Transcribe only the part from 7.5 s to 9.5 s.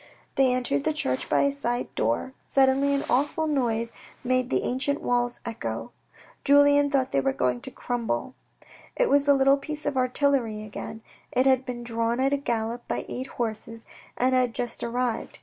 to crumble. It was the